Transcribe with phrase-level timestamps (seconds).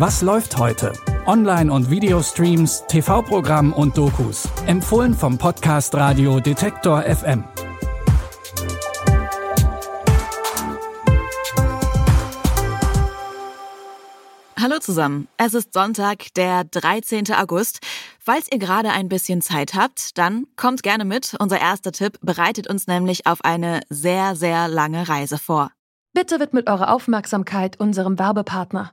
[0.00, 0.94] Was läuft heute?
[1.26, 4.48] Online- und Videostreams, TV-Programm und Dokus.
[4.64, 7.44] Empfohlen vom Podcast Radio Detektor FM.
[14.58, 15.28] Hallo zusammen.
[15.36, 17.34] Es ist Sonntag, der 13.
[17.34, 17.80] August.
[18.18, 21.36] Falls ihr gerade ein bisschen Zeit habt, dann kommt gerne mit.
[21.38, 25.72] Unser erster Tipp bereitet uns nämlich auf eine sehr, sehr lange Reise vor.
[26.14, 28.92] Bitte widmet eure Aufmerksamkeit unserem Werbepartner.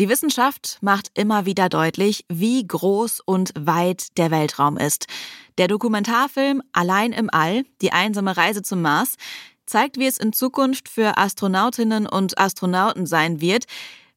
[0.00, 5.06] Die Wissenschaft macht immer wieder deutlich, wie groß und weit der Weltraum ist.
[5.58, 9.16] Der Dokumentarfilm Allein im All, die einsame Reise zum Mars,
[9.66, 13.64] zeigt, wie es in Zukunft für Astronautinnen und Astronauten sein wird,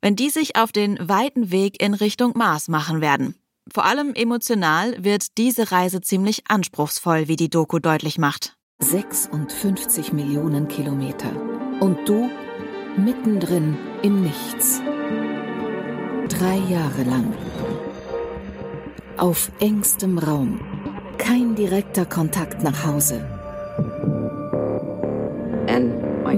[0.02, 3.36] wenn die sich auf den weiten Weg in Richtung Mars machen werden.
[3.72, 8.56] Vor allem emotional wird diese Reise ziemlich anspruchsvoll, wie die Doku deutlich macht.
[8.84, 11.32] 56 Millionen Kilometer.
[11.80, 12.30] Und du
[12.98, 14.82] mittendrin im Nichts.
[16.38, 17.34] Drei Jahre lang.
[19.18, 20.60] Auf engstem Raum.
[21.18, 23.24] Kein direkter Kontakt nach Hause.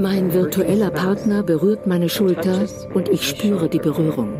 [0.03, 4.33] Mein virtueller Partner berührt meine Schulter und ich spüre die Berührung.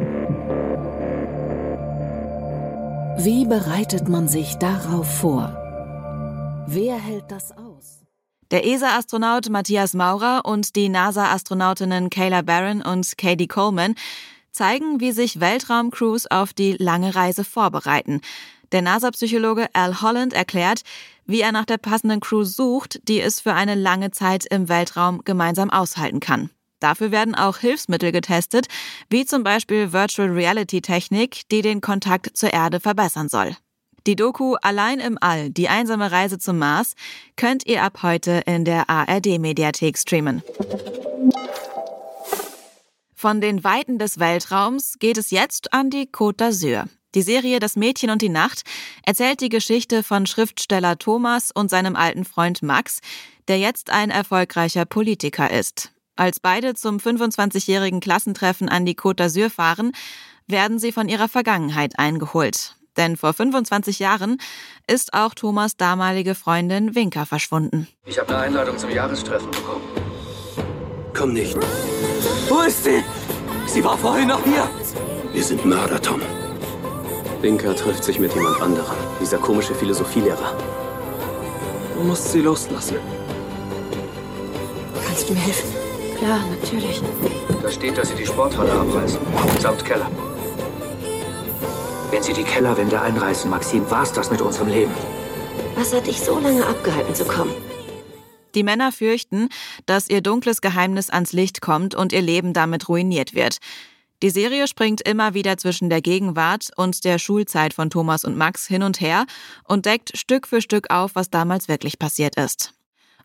[3.17, 6.65] Wie bereitet man sich darauf vor?
[6.67, 8.03] Wer hält das aus?
[8.51, 13.95] Der ESA-Astronaut Matthias Maurer und die NASA-Astronautinnen Kayla Barron und Katie Coleman
[14.53, 18.21] zeigen, wie sich Weltraumcrews auf die lange Reise vorbereiten.
[18.71, 20.81] Der NASA-Psychologe Al Holland erklärt,
[21.25, 25.23] wie er nach der passenden Crew sucht, die es für eine lange Zeit im Weltraum
[25.23, 26.49] gemeinsam aushalten kann.
[26.79, 28.67] Dafür werden auch Hilfsmittel getestet,
[29.09, 33.55] wie zum Beispiel Virtual Reality Technik, die den Kontakt zur Erde verbessern soll.
[34.05, 36.95] Die Doku Allein im All, die einsame Reise zum Mars,
[37.37, 40.43] könnt ihr ab heute in der ARD-Mediathek streamen.
[43.23, 46.89] Von den Weiten des Weltraums geht es jetzt an die Côte d'Azur.
[47.15, 48.63] Die Serie Das Mädchen und die Nacht
[49.05, 52.99] erzählt die Geschichte von Schriftsteller Thomas und seinem alten Freund Max,
[53.47, 55.93] der jetzt ein erfolgreicher Politiker ist.
[56.17, 59.93] Als beide zum 25-jährigen Klassentreffen an die Côte d'Azur fahren,
[60.47, 62.75] werden sie von ihrer Vergangenheit eingeholt.
[62.97, 64.37] Denn vor 25 Jahren
[64.85, 67.87] ist auch Thomas damalige Freundin Winka verschwunden.
[68.05, 69.92] Ich habe eine Einladung zum Jahrestreffen bekommen.
[71.23, 71.55] Komm nicht.
[72.49, 73.01] Wo ist sie?
[73.65, 74.69] Sie war vorhin noch hier.
[75.31, 76.19] Wir sind Mörder, Tom.
[77.39, 78.97] Winker trifft sich mit jemand anderem.
[79.21, 80.53] Dieser komische Philosophielehrer.
[81.95, 82.97] Du musst sie loslassen.
[85.07, 85.73] Kannst du mir helfen?
[86.17, 87.01] Klar, natürlich.
[87.61, 89.19] Da steht, dass sie die Sporthalle abreißen.
[89.61, 90.11] Samt Keller.
[92.11, 94.91] Wenn sie die Kellerwände einreißen, Maxim, war's das mit unserem Leben.
[95.77, 97.53] Was hat dich so lange abgehalten zu kommen?
[98.55, 99.49] Die Männer fürchten,
[99.85, 103.57] dass ihr dunkles Geheimnis ans Licht kommt und ihr Leben damit ruiniert wird.
[104.21, 108.67] Die Serie springt immer wieder zwischen der Gegenwart und der Schulzeit von Thomas und Max
[108.67, 109.25] hin und her
[109.65, 112.73] und deckt Stück für Stück auf, was damals wirklich passiert ist.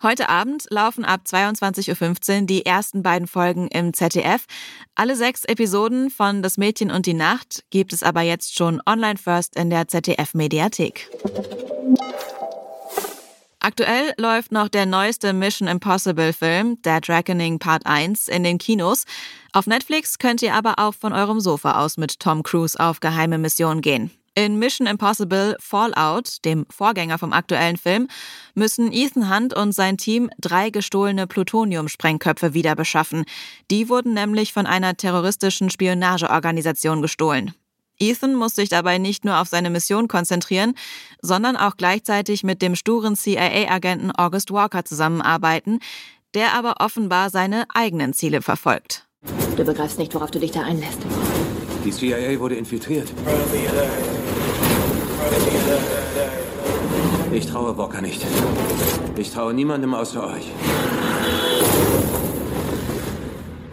[0.02, 4.44] Heute Abend laufen ab 22.15 Uhr die ersten beiden Folgen im ZDF.
[4.94, 9.18] Alle sechs Episoden von Das Mädchen und die Nacht gibt es aber jetzt schon online
[9.18, 11.10] first in der ZDF-Mediathek.
[13.68, 19.04] Aktuell läuft noch der neueste Mission Impossible Film, Dead Reckoning Part 1, in den Kinos.
[19.52, 23.36] Auf Netflix könnt ihr aber auch von eurem Sofa aus mit Tom Cruise auf geheime
[23.36, 24.10] Missionen gehen.
[24.34, 28.08] In Mission Impossible Fallout, dem Vorgänger vom aktuellen Film,
[28.54, 33.26] müssen Ethan Hunt und sein Team drei gestohlene Plutonium-Sprengköpfe wieder beschaffen.
[33.70, 37.52] Die wurden nämlich von einer terroristischen Spionageorganisation gestohlen.
[38.00, 40.74] Ethan muss sich dabei nicht nur auf seine Mission konzentrieren,
[41.20, 45.80] sondern auch gleichzeitig mit dem sturen CIA-Agenten August Walker zusammenarbeiten,
[46.34, 49.06] der aber offenbar seine eigenen Ziele verfolgt.
[49.56, 50.98] Du begreifst nicht, worauf du dich da einlässt.
[51.84, 53.08] Die CIA wurde infiltriert.
[57.32, 58.24] Ich traue Walker nicht.
[59.16, 60.50] Ich traue niemandem außer euch.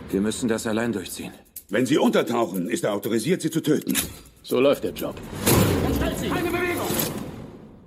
[0.10, 1.34] Wir müssen das allein durchziehen.
[1.70, 3.98] Wenn Sie untertauchen, ist er autorisiert, Sie zu töten.
[4.46, 5.16] So läuft der Job.
[6.00, 6.88] Keine Bewegung!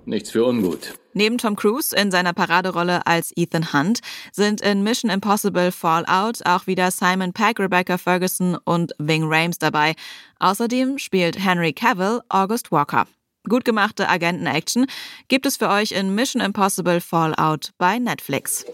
[0.03, 0.93] Nichts für ungut.
[1.13, 4.01] Neben Tom Cruise in seiner Paraderolle als Ethan Hunt
[4.33, 9.95] sind in Mission Impossible Fallout auch wieder Simon Pegg, Rebecca Ferguson und Ving Rhames dabei.
[10.39, 13.07] Außerdem spielt Henry Cavill August Walker.
[13.47, 14.85] Gut gemachte Agenten-Action
[15.29, 18.65] gibt es für euch in Mission Impossible Fallout bei Netflix.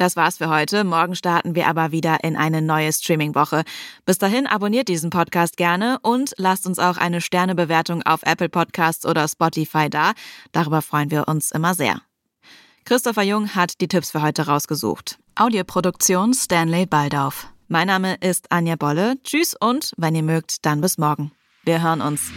[0.00, 0.82] Das war's für heute.
[0.82, 3.64] Morgen starten wir aber wieder in eine neue Streaming-Woche.
[4.06, 9.04] Bis dahin abonniert diesen Podcast gerne und lasst uns auch eine Sternebewertung auf Apple Podcasts
[9.04, 10.12] oder Spotify da.
[10.52, 12.00] Darüber freuen wir uns immer sehr.
[12.86, 15.18] Christopher Jung hat die Tipps für heute rausgesucht.
[15.34, 17.48] Audioproduktion Stanley Baldauf.
[17.68, 19.22] Mein Name ist Anja Bolle.
[19.22, 21.30] Tschüss und wenn ihr mögt, dann bis morgen.
[21.64, 22.32] Wir hören uns.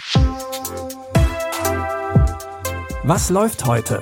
[3.03, 4.01] Was läuft heute?